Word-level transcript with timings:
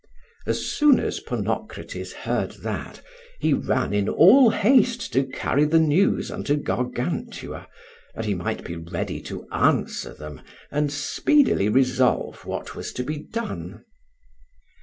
As 0.47 0.65
soon 0.65 0.99
as 0.99 1.19
Ponocrates 1.19 2.11
heard 2.11 2.53
that, 2.63 3.03
he 3.39 3.53
ran 3.53 3.93
in 3.93 4.09
all 4.09 4.49
haste 4.49 5.13
to 5.13 5.25
carry 5.25 5.63
the 5.63 5.77
news 5.77 6.31
unto 6.31 6.55
Gargantua, 6.55 7.67
that 8.15 8.25
he 8.25 8.33
might 8.33 8.65
be 8.65 8.75
ready 8.77 9.21
to 9.21 9.45
answer 9.51 10.15
them, 10.15 10.41
and 10.71 10.91
speedily 10.91 11.69
resolve 11.69 12.43
what 12.47 12.73
was 12.73 12.91
to 12.93 13.03
be 13.03 13.19
done. 13.19 13.83